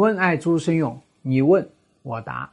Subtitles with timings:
[0.00, 1.68] 问爱朱生勇，你问
[2.02, 2.50] 我答。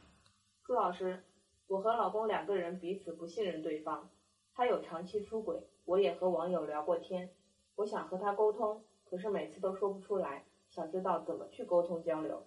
[0.66, 1.24] 朱老师，
[1.67, 4.09] 我和老公两个人彼此不信任对方，
[4.54, 5.56] 他有长期出轨，
[5.86, 7.30] 我也和网友聊过天，
[7.78, 12.45] 我想和他沟通，可是每次都说不出来，想知道怎么去沟通交流。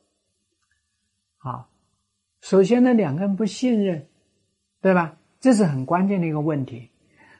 [1.39, 1.71] 好，
[2.43, 4.07] 首先呢，两个人不信任，
[4.83, 5.17] 对吧？
[5.41, 6.91] 这是很关键的一个问题，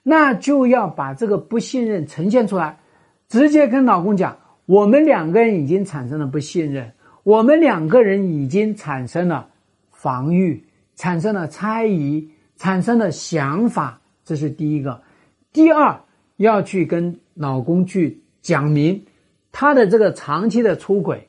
[0.03, 2.81] 那就要把这个不信任呈现出来，
[3.29, 6.91] 直接跟老公讲，我们两个人已经产生了不信任，
[7.31, 9.49] 我们两个人已经产生了
[9.93, 10.65] 防御，
[10.97, 15.01] 产生了猜疑，产生了想法，这是第一个。
[15.53, 16.01] 第二，
[16.39, 19.01] 要去跟老公去讲明
[19.53, 21.29] 他的这个长期的出轨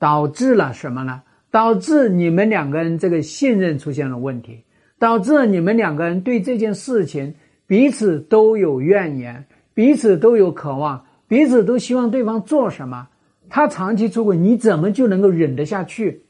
[0.00, 1.22] 导致了什么呢？
[1.52, 4.64] 导致你们两个人这个信任出现了问题。
[4.98, 7.32] 导致你们两个人对这件事情
[7.68, 13.06] 彼此都有怨言，彼此都有渴望，彼此都希望对方做什么。
[13.54, 16.22] 他长期出轨，你怎么就能够忍得下去？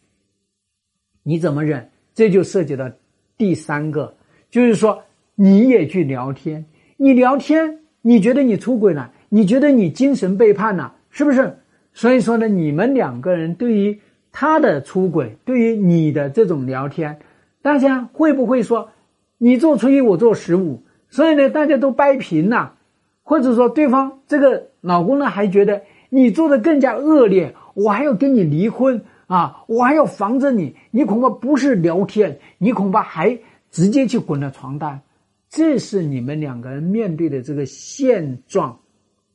[1.22, 1.88] 你怎么忍？
[2.14, 2.90] 这就涉及到
[3.38, 4.14] 第三个，
[4.50, 5.02] 就是说
[5.34, 6.66] 你也去聊天，
[6.98, 11.56] 你聊天，你觉得你出轨了，你觉得你精神背叛了，是不是？
[11.94, 13.98] 所以说呢，你们两个人对于
[14.30, 17.18] 他的出轨，对于你的这种聊天。
[17.62, 18.90] 大家会不会说，
[19.38, 22.74] 你做初一，我做十五，所以呢，大家都掰平了，
[23.22, 25.84] 或者说对方这个老公呢还觉得
[26.14, 33.36] 你做的更加恶劣，我还要跟你离婚啊，我还要防着你，你恐怕不是聊天，你恐怕还
[33.72, 35.02] 直接去滚了床单，
[35.50, 38.78] 这是你们两个人面对的这个现状，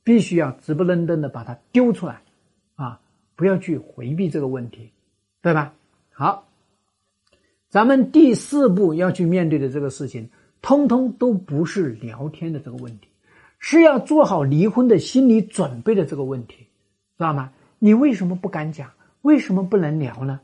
[0.05, 2.21] 必须要直不愣登的把它丢出来，
[2.75, 3.01] 啊，
[3.35, 4.93] 不要去回避这个问题，
[5.41, 5.73] 对吧？
[6.13, 6.45] 好。
[7.67, 10.29] 咱们第四步要去面对的这个事情，
[10.61, 13.09] 通通都不是聊天的这个问题，
[13.59, 16.65] 是要做好离婚的心理准备的这个问题，
[17.19, 17.51] 知道吗？
[17.79, 18.89] 你为什么不敢讲？
[19.23, 20.39] 为什么不能聊呢？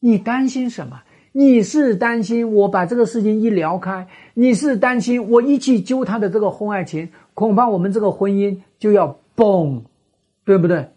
[0.00, 1.02] 你担心什么？
[1.32, 4.08] 你是担心我把这个事情一聊开？
[4.32, 9.84] 你是担心我一去揪他的这个婚外情，恐怕我们这个婚姻就要崩，
[10.46, 10.88] 对不对？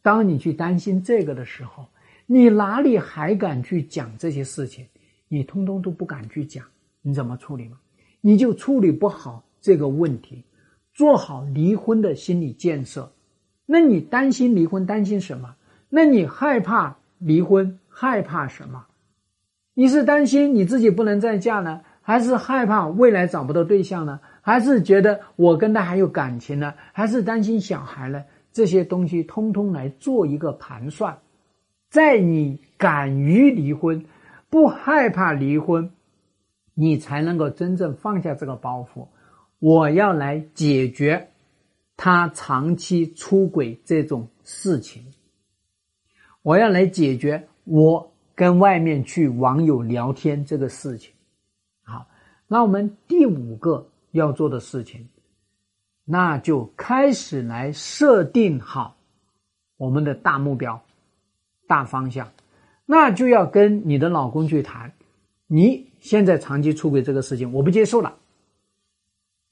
[0.00, 1.84] 当你去担心这个的时候，
[2.24, 4.86] 你哪里还敢去讲这些事情？
[5.28, 6.64] 你通通都不敢去讲，
[7.02, 7.76] 你怎么处理吗？
[8.22, 10.42] 你就处理不好这个问题，
[10.94, 13.12] 做好离婚的心理建设。
[13.72, 15.54] 那你担心离婚，担心什么？
[15.88, 18.86] 那你害怕离婚，害怕什么？
[19.74, 24.18] 你是担心你自己不能再嫁呢，还是害怕未来找不到对象呢？
[24.42, 26.74] 还是觉得我跟他还有感情呢？
[26.92, 28.24] 还是担心小孩呢？
[28.52, 31.18] 这些东西通通来做一个盘算，
[31.90, 34.04] 在你敢于离婚。
[34.48, 35.92] 不害怕离婚，
[36.74, 39.06] 你才能够真正放下这个包袱。
[39.60, 41.28] 我要来解决
[42.02, 45.04] 他长期出轨这种事情，
[46.40, 51.12] 我要来解决我跟外面去网友聊天这个事情。
[51.82, 52.08] 好，
[52.48, 55.06] 那我们第五个要做的事情，
[56.06, 58.96] 那就开始来设定好
[59.76, 60.82] 我们的大目标、
[61.66, 62.32] 大方向。
[62.86, 64.90] 那就要跟你的老公去谈，
[65.46, 68.16] 你现在长期出轨这个事情，我不接受了，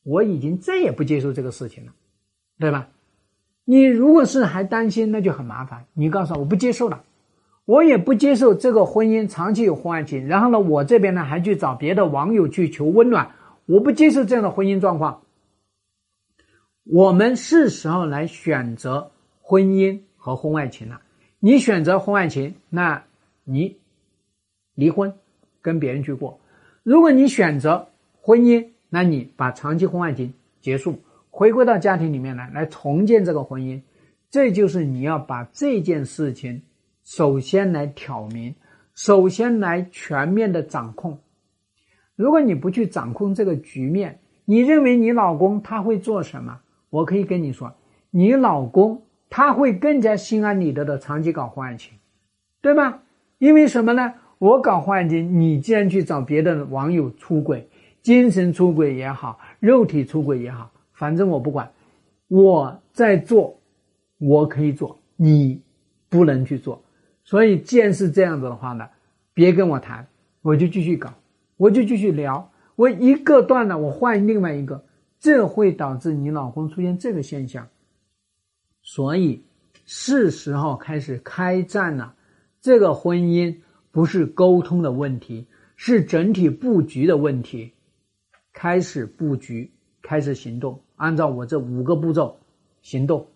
[0.02, 1.92] 我已经再也不接受这个事情了，
[2.58, 2.88] 对吧？
[3.64, 5.84] 你如果是还担心，那就很麻烦。
[5.92, 7.02] 你告诉我，我不接受了，
[7.64, 13.30] 我也不接受这个婚姻长期有婚外情，然后呢，我这边呢还去找别的网友去求温暖，
[13.66, 15.22] 我不接受这样的婚姻状况。
[16.84, 19.10] 我们是时候来选择
[19.40, 21.00] 婚姻和婚外情了。
[21.40, 23.02] 你选择婚外情，那。
[23.50, 23.78] 你
[24.74, 25.14] 离婚，
[25.62, 26.38] 跟别人去过。
[26.82, 27.88] 如果你选择
[28.20, 30.98] 婚姻，那你把长期婚外情结束，
[31.38, 33.80] 回归到家庭里面来，来重建这个婚姻。
[34.28, 36.60] 这就是你要把这件事情
[37.04, 38.52] 首先来挑明，
[38.96, 41.16] 首先来全面的掌控。
[42.16, 46.58] 如果你不去掌控这个局面，你认为你老公他会做什么？
[46.90, 47.72] 我可以跟你说，
[48.10, 51.92] 你老公他会更加心安理得的长期搞婚外情，
[52.60, 52.98] 对吗？
[53.38, 54.12] 因为什么呢？
[54.38, 57.68] 我搞婚外情，你既然去找别的网友出轨，
[58.02, 61.72] 精神出轨也好，肉体出轨也好，反正我不管，
[62.26, 63.60] 我在做，
[64.18, 65.62] 我可以做，你
[66.08, 66.82] 不能去做。
[67.22, 68.88] 所以，既然是这样子的话呢，
[69.32, 70.08] 别跟我谈，
[70.42, 71.14] 我就继续搞，
[71.56, 74.84] 我就继续聊，我一个断了，我换另外一个，
[75.20, 77.68] 这会导致你老公出现这个现象。
[78.82, 79.44] 所以，
[79.86, 82.16] 是时候开始开战了。
[82.60, 83.56] 这个婚姻
[83.92, 85.46] 不是沟通的问题，
[85.76, 87.72] 是整体布局的问题。
[88.52, 89.70] 开始布局，
[90.02, 92.36] 开始行动，按照我这五个步骤
[92.82, 93.26] 行动。